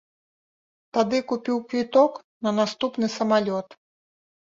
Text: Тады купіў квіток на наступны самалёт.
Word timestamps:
Тады 0.99 1.17
купіў 1.33 1.61
квіток 1.69 2.19
на 2.47 2.57
наступны 2.63 3.15
самалёт. 3.21 3.67